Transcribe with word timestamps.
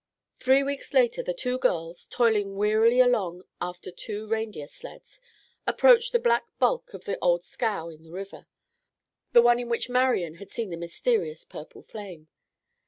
Three 0.35 0.63
weeks 0.63 0.95
later 0.95 1.21
the 1.21 1.31
two 1.31 1.59
girls, 1.59 2.07
toiling 2.07 2.55
wearily 2.55 2.99
along 2.99 3.43
after 3.61 3.91
two 3.91 4.25
reindeer 4.25 4.65
sleds, 4.65 5.21
approached 5.67 6.11
the 6.11 6.17
black 6.17 6.47
bulk 6.57 6.95
of 6.95 7.05
the 7.05 7.19
old 7.19 7.43
scow 7.43 7.87
in 7.89 8.01
the 8.01 8.11
river, 8.11 8.47
the 9.33 9.43
one 9.43 9.59
in 9.59 9.69
which 9.69 9.89
Marian 9.89 10.37
had 10.37 10.49
seen 10.49 10.71
the 10.71 10.75
mysterious 10.77 11.43
purple 11.43 11.83
flame. 11.83 12.29